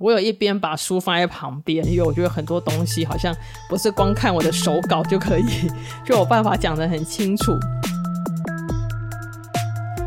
[0.00, 3.32] 我有一边把书放在旁边，因为我觉得很多东西好像
[3.68, 5.44] 不是光看我的手稿就可以
[6.04, 7.52] 就有办法讲得很清楚。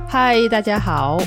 [0.05, 1.18] 嗨，大家好，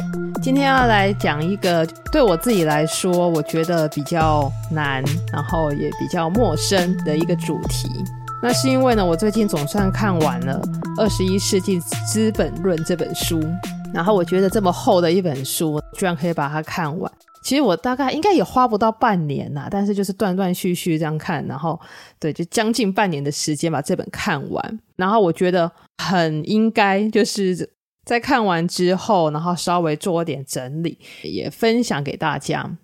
[0.43, 5.03] 今天要来讲一个对我自己来说，我觉得比较难，
[5.33, 7.89] 然后也比较陌生的一个主题。
[8.43, 10.61] 那是因为呢，我最近总算看完了
[11.01, 13.41] 《二十一世纪资本论》这本书，
[13.95, 17.11] 然后我觉得这么厚的一本书，居然可以把它看完。
[17.43, 21.81] 其实我大概应该也花不到半年呐，但是就是断断续续这样看，然后
[22.19, 24.81] 对，就将近半年的时间把这本看完。
[24.97, 27.71] 然后我觉得很应该就是
[28.05, 32.77] 在看完之后，然后稍微做点整理，也分享给大家。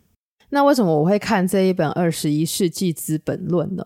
[0.49, 3.85] 那为什么我会看这一本《二十一世纪资本论》呢？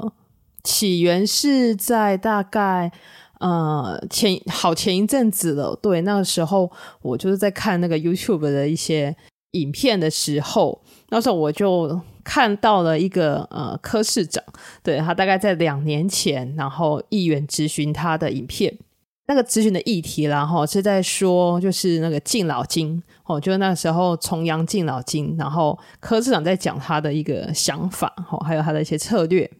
[0.62, 2.92] 起源是在大概
[3.40, 6.70] 呃前好前一阵子了，对，那个时候
[7.02, 9.16] 我就是在看那个 YouTube 的一些。
[9.52, 14.42] 影片的时候，那时候我就看到了一个呃柯市长，
[14.82, 18.78] 对，他大概在两年前，然后议员咨询他的影片，
[19.26, 29.50] 那个咨询的议题，然后是在说就是那个敬老金哦，就是那时候重阳敬老金，然后柯市长在讲他的一个想法哦，还有他的一些策略，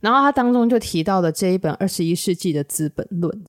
[0.00, 3.44] 然后他当中就提到了这一本二十一世纪的资本论，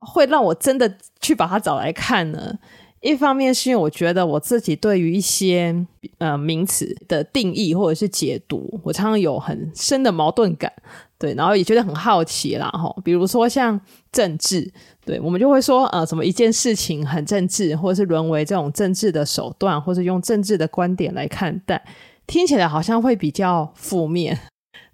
[0.00, 2.58] 会让我真的去把它找来看呢。
[3.00, 5.86] 一方面是因为我觉得我自己对于一些
[6.18, 10.70] 呃名词的定义或者是解读，我常常有很深的矛盾感，
[11.18, 13.80] 对，然后也觉得很好奇啦，哈，比如说像
[14.12, 14.70] 政治，
[15.06, 21.82] 对，我们就会说呃什么一件事情很政治，或者是沦为这种政治的手段，或者用政治的观点来看待，
[22.26, 24.38] 听起来好像会比较负面，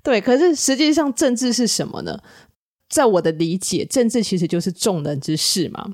[0.05, 2.21] 对，可是实际上政治是什么呢？
[2.89, 5.91] 在我的理解，政治其实就是众人之事嘛。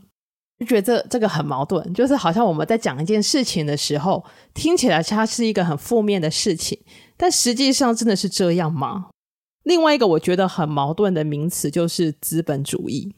[0.62, 4.24] 就觉得这这个很矛盾，就是好像我们在讲一件事情的时候，
[4.54, 6.78] 听起来它是一个很负面的事情，
[7.16, 9.08] 但实际上真的是这样吗？
[9.64, 13.12] 另外一个我觉得很矛盾的名词就是资本主义。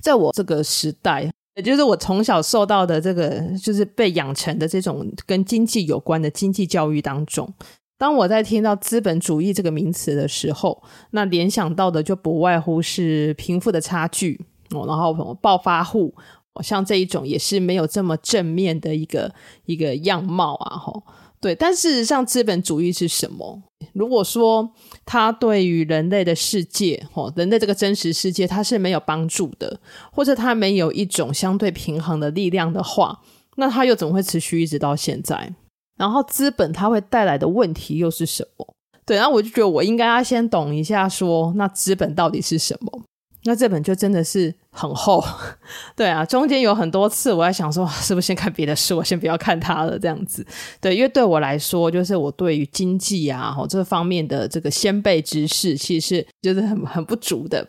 [0.00, 7.52] 在我这个时代，也就是我从小受到的这个，就是被养成的这种跟经济有关的经济教育当中，
[7.98, 16.14] 当我在听到资本主义这个名词的时候，那联想到的就不外乎是贫富的差距哦，然后暴发户。
[16.54, 19.34] 哦像这一种也是没有这么正面的一个
[19.66, 21.02] 一个样貌啊，吼，
[21.40, 21.54] 对。
[21.54, 23.62] 但事实上，资本主义是什么？
[23.94, 24.70] 如果说
[25.04, 29.80] 它对于人类的世界，吼，人类这个真实世界，它是没有帮助的，
[30.12, 33.20] 或者它没有一种相对平衡的力量的话，
[33.56, 35.54] 那它又怎么会持续一直到现在？
[35.98, 38.74] 然后，资本它会带来的问题又是什么？
[39.04, 43.02] 对，然后我就觉得我应该要先懂一下，说那资本到底是什么？
[43.44, 45.20] 那这本就真的是很厚，
[45.96, 50.46] 对啊，中间有很多次我在想说，是不是先看别的书，我先不要看它了这样子，
[50.80, 57.66] 对，因为对我来说，就是我对于经济啊，这方面的这个先辈知识，其实是就是很很不足的，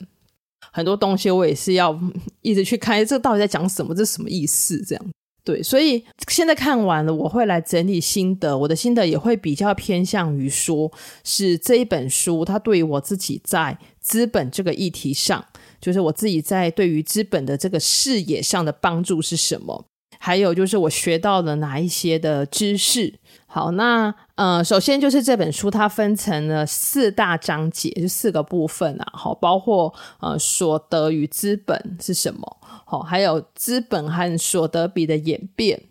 [0.71, 1.99] 很多东西我也是要
[2.41, 4.79] 一直去看，这到底在讲什么，这是什么意思？
[4.85, 5.03] 这样，
[5.43, 10.91] 对，所以现在看完了，我会来整理心得，我的心得也会比较偏向于说，
[11.23, 15.43] 是这一本书它对于我自己在资本这个议题上。
[15.83, 19.85] 就是我自己在对于资本的这个视野上的帮助是什么？
[20.17, 23.13] 还有就是我学到了哪一些的知识？
[23.45, 29.05] 好，那呃，首先就是这本书它分成了四大章节，就四个部分啊。
[29.11, 32.57] 好，包括呃所得与资本是什么？
[32.85, 35.81] 好，还有资本和所得比的演变。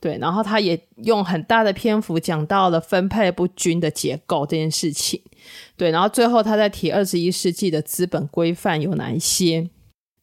[0.00, 5.20] 对，然后他也用很大的篇幅讲到了分配不均的结构这件事情。
[5.76, 9.68] 对，然后最后他在提二十一世纪的资本规范有哪一些？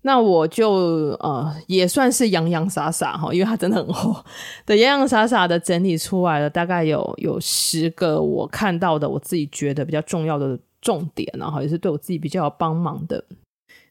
[0.04, 0.72] 那我就
[1.20, 4.24] 呃也算是洋洋洒洒哈，因为它真的很厚，
[4.64, 13.24] 对，洋洋洒洒的整理出来了，大概有有十个我看到的，我自己觉得比较重要的重点，然后也是对我自己比较有帮忙的。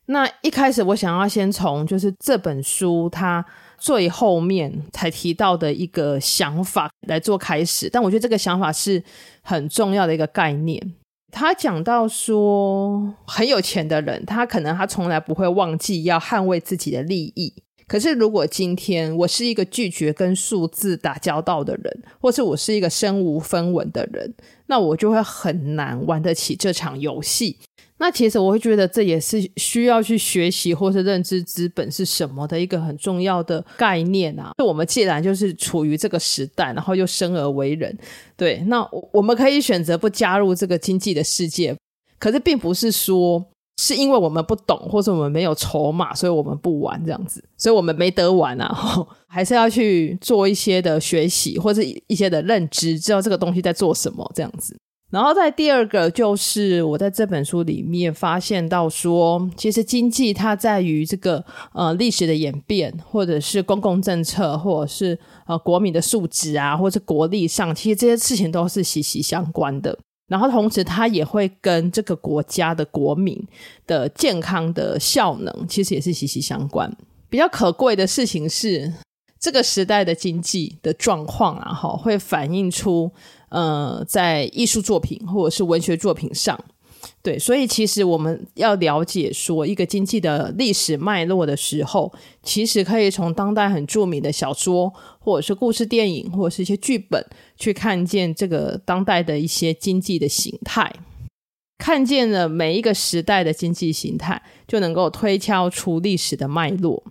[0.07, 3.45] 那一开始我想要先从就是这本书它
[3.85, 9.05] 最后面才提到的一个想法来做开始，但我觉得这个想法是
[9.43, 10.95] 很重要的一个概念。
[11.31, 17.53] 他讲到说，很有钱的人，他可能他从来不会忘记要捍卫自己的利益。
[17.87, 24.33] 可是如果今天我是一个拒绝跟数字打交道的人，或是我是一个身无分文的人，
[24.69, 27.59] 那我就会很难玩得起这场游戏。
[28.05, 34.51] 那其实我会觉得这也是需要去学习或是认知资本是什么的一个很重要的概念啊。
[34.59, 37.97] 就我们既然就是处于这个时代，然后又生而为人，
[38.37, 41.75] 对，那我们可以选择不加入这个经济的世界。
[42.19, 43.43] 可是并不是说
[43.79, 48.69] 是因为我们不懂，或者我们没有筹码，所以我们不玩这样子，所以我们没得玩啊。
[49.27, 54.77] 还是要去做一些的学习，或者一些的认知，知道这个东西在做什么这样子。
[55.15, 65.17] 然后在第二个，就是我在这本书里面发现到说，其实经济它在于这个呃历史的演变，或者是公共政策，或者是
[65.47, 69.97] 呃国民的素质啊，或者是国力上，其实这些事情都是息息相关的。
[70.27, 73.41] 然后同时，它也会跟这个国家的国民
[73.87, 76.93] 的健康的效能，其实也是息息相关。
[77.31, 78.93] 比较可贵的事情是，
[79.45, 83.13] 这个时代的经济的状况啊，哈，会反映出
[83.51, 86.59] 呃，在艺术作品或者是文学作品上。
[87.21, 92.11] 对，所以其实我们要了解说一个经济的历史脉络的时候，
[92.43, 97.23] 其实可以从当代很著名的小说，或者是故事电影，或者是一些剧本，
[97.55, 100.91] 去看见这个当代的一些经济的形态，
[101.77, 107.05] 看见了每一个时代的经济形态，就能够推敲出历史的脉络。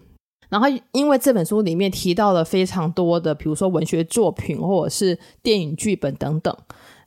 [0.54, 6.56] 然后，因为这本书里面提到了非常多的，比如说文学作品，或者是电影剧本等等。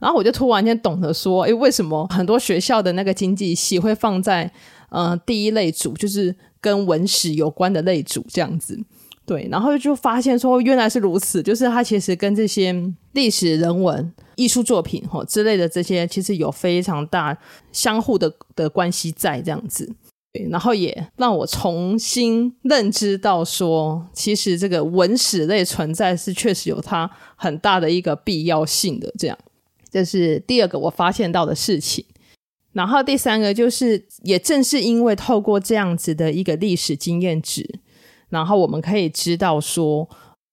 [0.00, 4.50] 然后我就突然间懂得说，诶，为什么很多学校的那个经济系会放在
[4.88, 8.76] 呃第一类组，就是跟文史有关的类组这样子？
[9.24, 12.74] 对，然后就发现说原来是如此，就是它其实跟这些
[13.12, 17.38] 历史人文、艺术作品哈之类的这些，其实有非常大
[17.70, 19.94] 相互的的关系在这样子。
[20.50, 29.38] 然后也让我重新认知到说，其实这个文史类存在是确实有它很大的一个必要性的这样。
[29.90, 32.04] 这是第二个我发现到的事情，
[32.72, 37.80] 然后第三个就是，也正是因为透过这样子的一个历史经验值，
[38.28, 40.06] 然后我们可以知道说，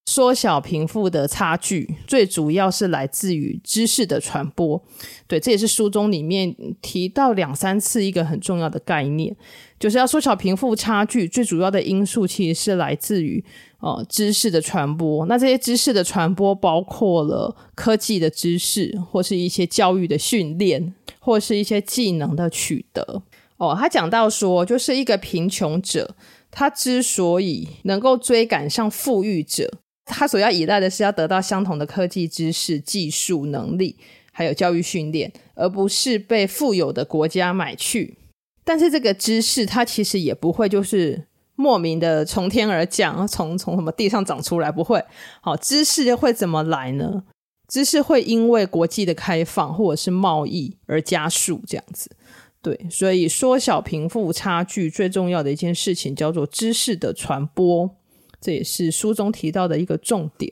[0.05, 4.81] 缩小贫富的差距，最主要是来自于知识的传播。
[5.27, 9.35] 对，这也是书中里面提到两三次一个很重要的概念，
[9.83, 13.43] 就是要缩小贫富差距，最主要的因素其实是来自于。
[13.79, 23.23] 哦，知识的传播，那这些知识的传播包括了科技的知识，或是一些教育的训练，或是一些技能的取得。
[23.57, 26.15] 哦，他讲到说，就是一个贫穷者，
[26.49, 29.69] 他之所以能够追赶上富裕者，
[30.05, 33.97] 他所要依赖的是要得到相同的科技知识、技术能力，
[34.31, 38.15] 还有教育训练，而不是被富有的国家买去。
[38.63, 41.25] 但是这个知识，它其实也不会就是。
[41.55, 44.71] 莫名的从天而降，从从什么地上长出来？
[44.71, 45.01] 不会。
[45.39, 47.23] 好，知识会怎么来呢？
[47.67, 52.09] 知识会因为国际的开放或者是贸易而加速，这样子。
[52.63, 57.87] 对，所以缩小贫富差距最重要的一件事情叫做知识的传播，
[58.41, 60.51] 这也是书中提到的一个重点。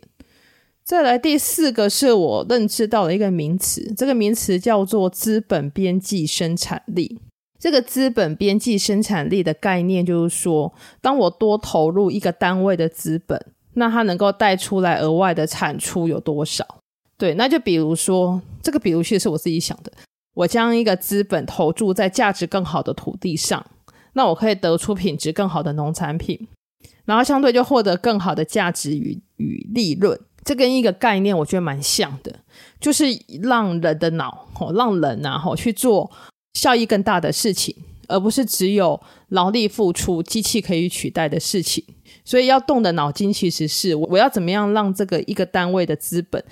[0.83, 7.19] 再来第四个是我认知到的一个名词，这个名词叫做资本边际生产力。
[7.61, 13.39] 这个资本边际生产力的概念，就是说，当我多投入一个单位的资本，
[13.75, 16.65] 那它能够带出来额外的产出有多少？
[17.19, 19.91] 对，那就比如说，这个比如其实是我自己想的，
[20.33, 23.63] 我将一个资本投注在价值更好的土地上，
[24.13, 26.47] 那我可以得出品质更好的农产品，
[27.05, 30.19] 然后相对就获得更好的价值与与利润。
[30.43, 32.39] 这跟一个概念我觉得蛮像的，
[32.79, 33.05] 就是
[33.43, 36.09] 让人的脑，吼，让人啊，吼，去做。
[36.53, 37.75] 效益更大的事情，
[38.07, 38.99] 而不是只有
[39.29, 41.83] 劳力付出、机器可以取代的事情。
[42.23, 46.43] 所以要动的脑筋其实是我要怎么样让这个一个单位的资本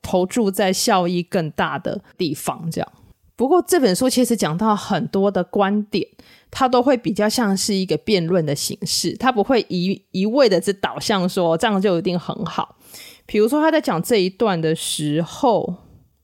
[0.00, 2.70] 投注在效益更大的地方。
[2.70, 2.92] 这样。
[3.36, 6.06] 不过这本书其实讲到很多的观点，
[6.50, 12.76] 它都会比较像是一个辩论的形式，它不会一一味的只导向说这样就一定很好。
[13.26, 15.74] 比如说他在讲这一段的时候，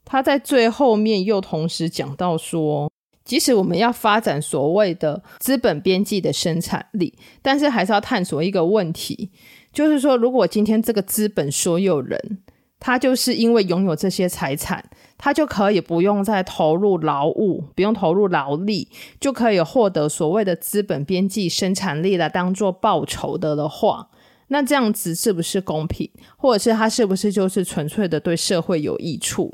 [0.05, 2.91] 他在最后面又同时讲到说。
[3.25, 9.31] 即使我们要发展所谓的资本边际的生产力，但是还是要探索一个问题，
[9.73, 12.39] 就是说，如果今天这个资本所有人，
[12.79, 14.85] 他就是因为拥有这些财产，
[15.17, 18.89] 他就可以不用再投入劳务，不用投入劳力，
[19.19, 24.11] 就可以获得所谓的资本边际生产力来当做报酬的的话，
[24.49, 26.11] 那这样子是不是公平？
[26.37, 29.51] 或者是他是不是就是纯粹的对社会有益处？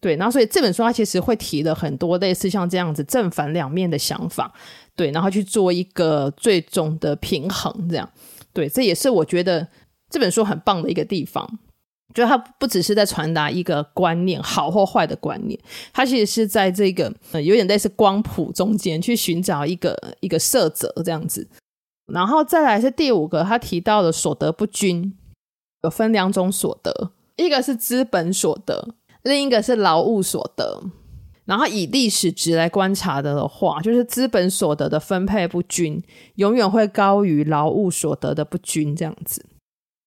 [0.00, 4.50] 对，然后所以这本书它其实会提了很多类似像这样子正反两面的想法，
[4.96, 8.10] 对，然后去做一个最终的平衡，这样，
[8.54, 9.68] 对，这也是我觉得
[10.08, 11.58] 这本书很棒的一个地方，
[12.14, 15.60] 就它不只是在传达一个观念，好或坏的观念，
[15.92, 21.46] 它其实是在这个呃有点类似光谱中间去寻找一个一个色泽这样子，
[22.06, 25.14] 然后再来是第五个，他提到了所得不均，
[25.82, 28.94] 有分两种所得，一个是资本所得。
[29.22, 30.82] 另一个是劳务所得，
[31.44, 36.02] 然后以历史值来观察的话，就是资本所得的分配不均，
[36.36, 39.44] 永远会高于劳务所得的不均这样子。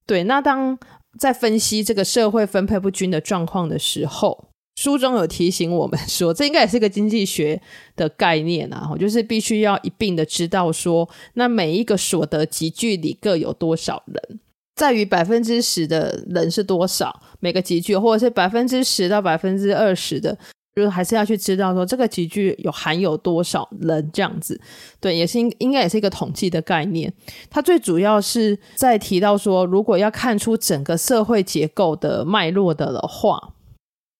[0.05, 0.77] 对，那当
[1.19, 7.61] 在分析这个社会分配不均的状况的时候，书中有提醒我们说，这应该也是个经济学
[7.95, 14.39] 的概念啊，就是必须要一并的知道说，那每一个所得集聚里各有多少人，
[14.75, 20.37] 在于百分之十的人是多少，每个集聚，或者是百分之十到百分之二十的。
[20.75, 24.59] 就是还是要去知道说这个集聚有含有多少人这样子，
[24.99, 27.13] 对，也是应应该也是一个统计的概念。
[27.47, 33.52] 它最主要是在提到说，如果要看出整个社会结构的脉络的的话。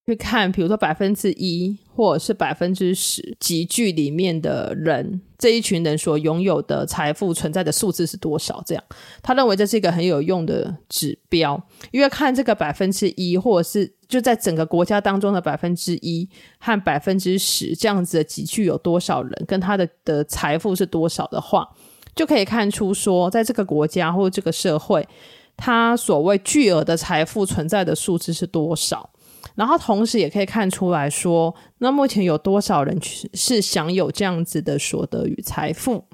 [0.06, 8.62] 去看，比如说百分之一或者是百分之十集聚里面的人，这一群人所拥有的财富存在的数字是多少？
[8.66, 8.84] 这样，
[9.22, 11.58] 他认为这是一个很有用的指标，
[11.90, 21.66] 因为看这个百分之一，或者是就在整个国家当中的百分之一和百分之十这样子的集聚有多少人，跟他的的财富是多少的话，
[22.14, 25.08] 就可以看出说，在这个国家或这个社会，
[25.56, 29.08] 他所谓巨额的财富存在的数字是多少。
[29.54, 32.98] 然后同时也可以看出来说，那目前有多少人
[33.34, 36.04] 是享有这样子的所得与财富？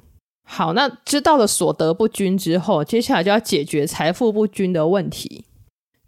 [0.44, 5.46] 好，那知道了所得不均之后，接下来就要解决财富不均的问题。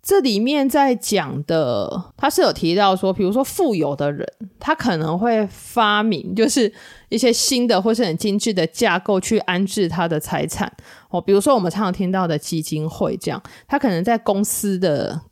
[0.02, 4.26] 这里面在讲的，他是有提到说，比如说富有的人，
[4.58, 6.70] 他可能会发明 就是
[7.08, 10.70] 一些新的或是很精致的架构去安置他的财产
[11.08, 15.22] 哦，比如说我们常常听到的基金会这样，他可能在公司的。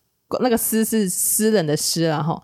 [0.40, 2.42] 那个私是私人的私啊，哈，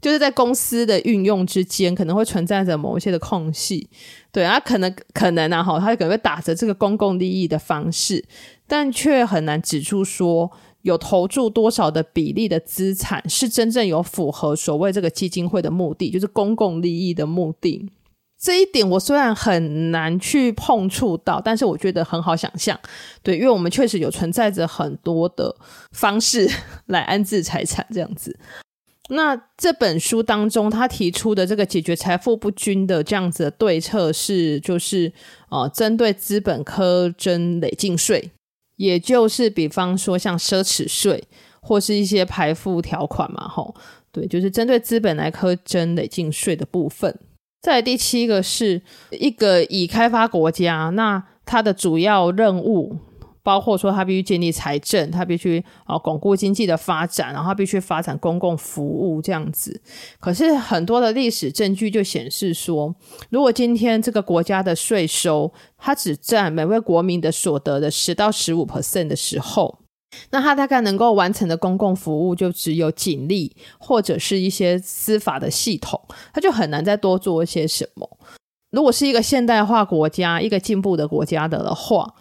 [0.00, 3.88] 就是在公司的运用之间，可能会存在着某一些的空隙，
[4.32, 8.24] 对啊，可能可能啊，哈，他可能会打着这个公共利益的方式，
[8.66, 10.50] 但却很难指出说
[10.82, 17.90] 有投注多少的比例的资产是真正有符合所谓这个基金会的目的，就是公共利益的目的。
[18.40, 22.78] 这一点我虽然很难去碰触到，但是我觉得很好想象，
[23.22, 25.54] 对，因为我们确实有存在着很多的
[25.90, 26.48] 方式
[26.86, 28.38] 来安置财产这样子。
[29.10, 35.12] 那这本书当中他提出的这个解决财富不均的这样子的对策是，就是
[35.48, 38.30] 呃，针对资本课征累进税，
[38.76, 41.24] 也就是比方说像奢侈税
[41.60, 43.74] 或是一些排富条款嘛，吼，
[44.12, 47.18] 对，就是针对资本来课征累进税的部分。
[47.60, 52.96] 再第七个是一个已开发国家，那它的主要任务
[53.42, 59.80] 包括说，它必须建立财政，它必须啊巩固经济的发展，然后它必须发展公共服务这样子。
[60.20, 62.94] 可是很多的历史证据就显示说，
[63.30, 69.77] 如果今天这个国家的税收它只占每位国民的所得的十到十五 percent 的时候，
[70.30, 76.00] 那他大概能够完成的公共服务就只有警力或者是一些司法的系统，
[76.32, 78.18] 他就很难再多做一些什么。
[78.70, 82.14] 如果是一个现代化国家、一个进步的国家的话，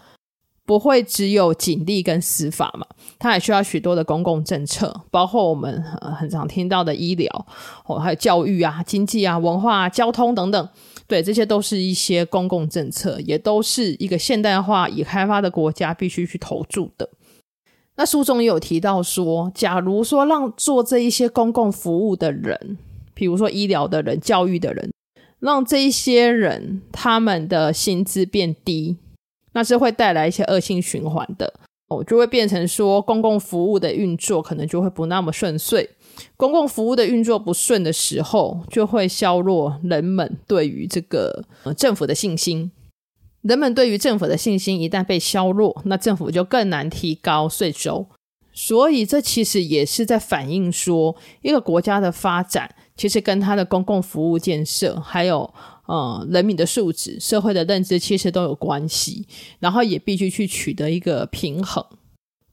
[0.66, 2.86] 不会只有警力跟司法嘛，
[3.18, 7.48] 它还需要许多的公共政策，包括我们很常听到的医疗
[7.86, 10.70] 哦，还有教育啊、经济啊、文化、交通等等，
[11.08, 17.10] 对，这些都是一些公共政策，也都是一个现代化已开发的国家必须去投注的。
[17.98, 22.78] 那书中也有提到说，假如说让做这一些公共服务的人，
[23.16, 24.92] 比如说医疗的人、教育的人，
[25.40, 28.98] 让这一些人他们的薪资变低，
[29.54, 31.52] 那是会带来一些恶性循环的
[31.88, 35.90] 哦，就会变成说公共服务的运作可能就会不那么顺遂。
[36.36, 42.72] 公共服务的运作不顺的时候，就会削弱人们对于这个呃政府的信心。
[43.48, 48.06] 人们对于政府的信心一旦被削弱，那政府就更难提高税收。
[48.52, 55.50] 所以，这其实也是在反映说，一个国家的发展其实跟它的公共服务建设，还有
[55.86, 59.26] 呃人民的素质、社会的认知，其实都有关系。
[59.60, 61.86] 然后也必须去取得一个平衡。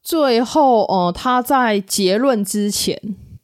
[0.01, 3.01] 最后，呃，他在结论之前，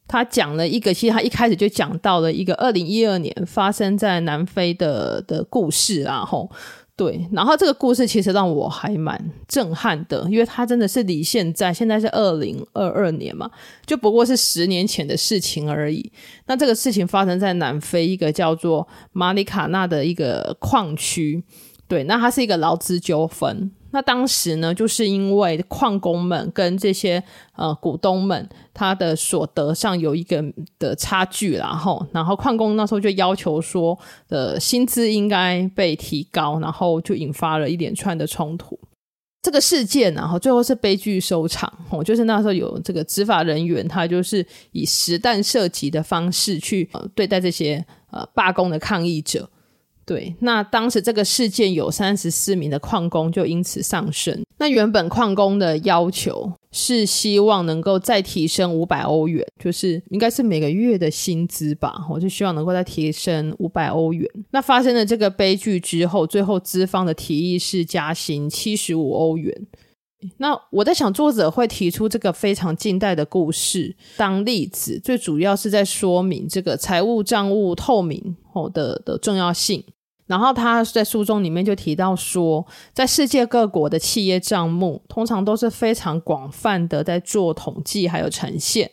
[0.06, 6.48] 他讲了一个，其实他一开始就讲到了一个二零一二年发生在南非的的故事，然后。
[7.00, 13.50] 对，然后这个故事其实让我还蛮震撼的，因为它真的是离现在，现在是二零二二年嘛，
[13.86, 16.12] 就不过是十年前的事情而已。
[16.44, 21.42] 那这个事情发生在南非一个叫做马里卡纳的一个矿区，
[21.88, 23.70] 对，那它是一个劳资纠纷。
[23.92, 27.22] 那当时呢，就是因为矿工们跟这些
[27.56, 30.44] 呃股东们，他的所得上有一个
[30.78, 38.78] 的差距，然后，然后矿工那时候就要求说，的薪资应该被提高，然后就引发了一连串的冲突。
[39.42, 41.72] 这个事件，然后最后是悲剧收场。
[41.88, 49.48] 哦，就是那时候有这个执法人员，他就是以实弹射击的方式去呃对待这些呃罢工的抗议者。
[50.10, 54.42] 对，那当时这个事件有三十四名的矿工就因此丧生。
[54.58, 61.94] 那原本矿工的要求是希望能够再提升五百欧元，就是应该是每个月的薪资吧。
[62.10, 64.28] 我就希望能够再提升五百欧元。
[64.50, 69.68] 那发生了这个悲剧之后，最后资方的提议是加薪七十五欧元。
[70.38, 79.84] 那我在想，作者会提出这个非常近代的故事当例子，最主要是在说明这个财务账务透明后的的重要性。
[80.30, 88.88] 然后他在书中里面就提到说，在世界各国的企业账目通常都是非常广泛的在做统计还有呈现，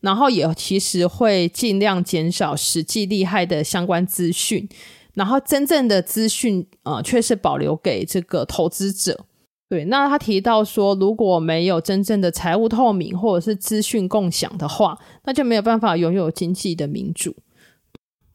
[0.00, 4.68] 然后也其实会尽量减少实际利害的相关资讯，
[5.14, 9.24] 然后真正的资讯啊却是保留给这个投资者。
[9.68, 17.32] 对，那他提到说，如果没有真正的财务透明或者是资讯共享的话，那就没有办法拥有经济的民主。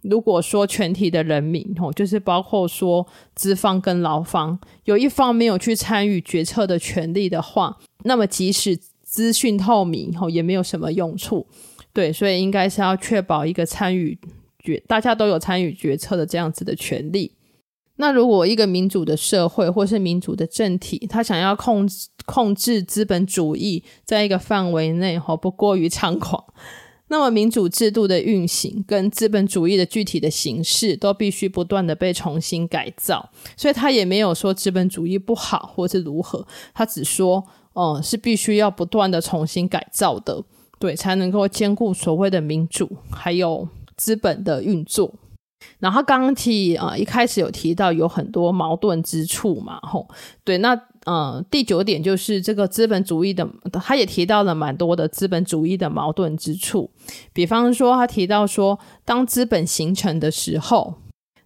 [0.09, 11.45] 如果说全体的人民，吼，就是包括说资方跟劳方，有一方没有去参与决策的权利的话，那么即使资讯透明，吼，也没有什么用处。
[11.93, 14.17] 对，所以应该是要确保一个参与
[14.59, 17.33] 决，大家都有参与决策的这样子的权利。
[17.99, 26.43] 那如果一个民主的社会或是民主的政体，他想要控制控制资本主义在一个范围内，吼，不过于猖狂。
[27.09, 40.43] 那么，民主制度的运行跟资本主义的具体的形式都必须不断的被重新改造，所以他也没有说资本主义不好或是如何，他只说，哦，是必须要不断的重新改造的，
[40.79, 45.13] 对，才能够兼顾所谓的民主还有资本的运作。
[45.79, 50.07] 然后刚刚提啊，一开始有提到有很多矛盾之处嘛，吼，
[50.43, 50.77] 对，那。
[51.09, 56.91] 嗯，第九点就是这个资本主义的，他也提到了蛮多的资本主义的矛盾之处。
[57.31, 60.95] 比方说，他提到说，当资本形成的时候，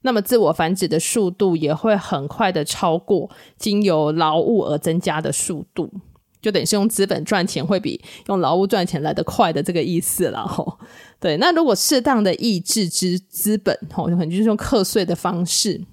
[0.02, 5.94] 那么自我繁殖的速度也会很快的超过经由劳务而增加的速度，
[6.42, 10.44] 就等于是用资本赚钱会比用劳务赚钱来得快的这个意思了。
[10.48, 10.80] 吼，
[11.20, 15.86] 对，那如果适当的抑制之资本，吼，可能就是用课税的方式，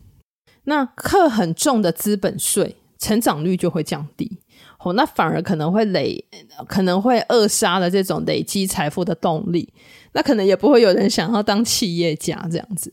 [0.64, 2.76] 那课很重的资本税。
[2.98, 4.40] 成长率就会降低，
[4.80, 6.24] 哦，那反而可能会累，
[6.66, 9.72] 可能会扼杀了这种累积财富的动力，
[10.12, 12.92] 那可能也不会有人想要当企业家这样子。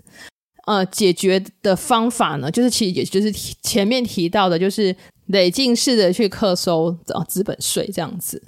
[0.67, 3.31] 呃，解决的方法呢，就是其实也就是
[3.63, 8.41] 前面提到的，就是累进式的去课收啊资本税这样子，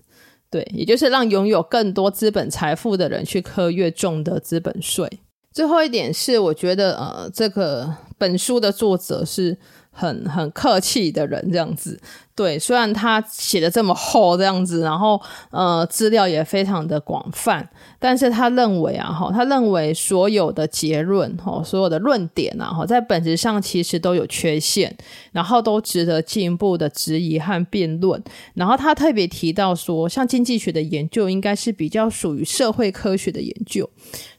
[0.52, 5.10] 对，也就是让拥有更多资本财富的人去课越重的资本税。
[5.52, 9.58] 最后一点是，我觉得呃，这个本书的作者是。
[9.98, 12.00] 很很客气的人这样子，
[12.38, 15.20] 对，虽然他写的这么厚这样子，然后
[15.50, 24.96] 呃资料也非常的广泛，但是他认为啊哈，他认为所有的结论哈，所有的论点啊哈，在本质上其实都有缺陷，
[25.32, 28.24] 然后都值得进一步的质疑和辩论。
[28.54, 33.90] 然后他特别提到说，像经济学的研究应该是比较属于社会科学的研究。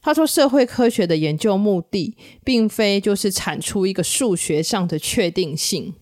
[0.00, 5.94] 他说，社会科学的研究目的，并非就是产出一个数学上的确定性，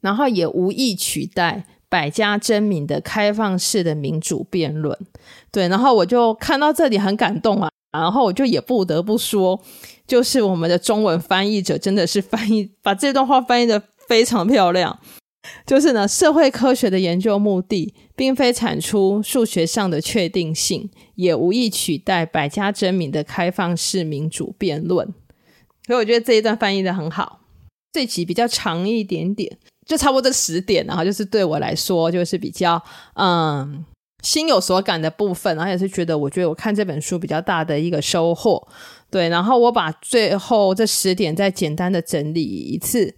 [0.00, 4.96] 然后也无意取代百家争鸣的开放式的民主辩论。
[5.50, 9.60] 对，然后我就看到这里很感动啊，然后我就也不得不说，
[10.06, 14.98] 就是我们的中文翻译者真的是翻译，把这段话翻译得非常漂亮。
[15.66, 25.06] 就是呢，社会科学的研究目的，并非产出数学上的确定性，也无意取代百家争鸣的开放式民主辩论。
[25.86, 27.40] 所以我觉得这一段翻译的很好。
[27.90, 29.58] 这集比较长一点点，
[29.90, 32.80] 就差不多这十点，然后就是对我来说，就是比较
[33.14, 33.84] 嗯
[34.22, 38.68] 心有所感的部分，然后也是觉得，我觉得我看这本书比较大的一个收获。
[39.10, 43.12] 对，然后我把最后这十点再简单的整理一次。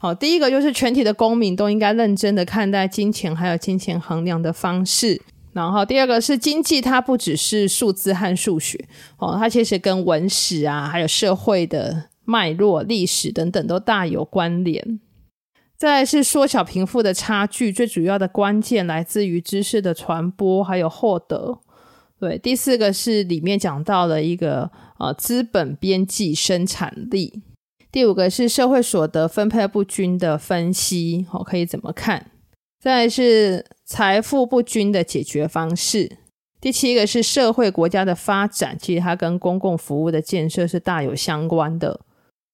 [0.00, 5.22] 好，第一个就是全体的公民都应该认真的看待金钱，还有金钱衡量的方式。
[5.52, 8.84] 然后第二个是经济，它不只是数字和数学，
[9.18, 14.98] 哦，它其实跟文史啊，还有社会的脉络、历史等等都大有关联。
[15.76, 21.58] 再是缩小贫富的差距，最主要的关键来自于知识的传播还有获得。
[22.18, 27.42] 对，第四个是里面讲到了一个呃资本边际生产力。
[27.92, 32.30] 第五个是社会所得分配不均的分析，哦，可以怎么看？
[32.80, 36.18] 再是财富不均的解决方式。
[36.58, 42.00] 第七个是社会国家的发展，其实它跟公共服务的建设是大有相关的。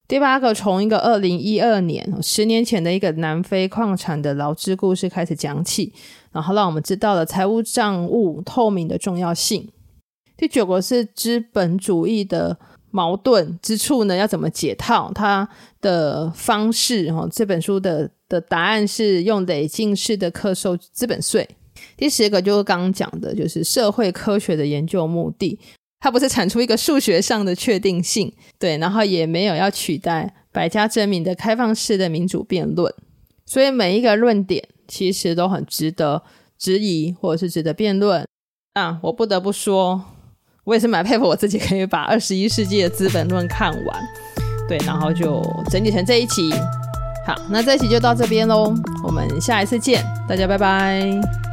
[0.09, 5.93] 第八个，从一个二零一二年十年前的一个南非矿产的劳资故事开始讲起，
[6.33, 9.69] 然后让我们知道了财务账务透明的重要性。
[10.37, 12.59] 第九个是资本主义的
[12.91, 15.11] 矛盾之处呢，要怎么解套？
[15.15, 15.49] 它
[15.81, 21.49] 的方式哈，这本书的的答案是用累进式的课收资本税。
[21.97, 25.59] 第十个就是刚刚讲的，就是社会科学的研究目的。
[26.03, 32.93] 它不是产出一个数学上的确定性，对，然后也没有要取代百家争鸣的开放式的民主辩论，
[33.47, 36.25] 所以每一个论点其实都很值得
[36.59, 38.27] 质疑或者是值得辩论。
[38.75, 40.03] 啊，我不得不说，
[40.65, 44.03] 我也是蛮佩服我自己可以把二十一世纪的资本论看完，
[44.69, 46.51] 对，然后就整理成这一期。
[47.25, 51.52] 好，那这一期就到这边喽，我们下一次见，大家拜拜。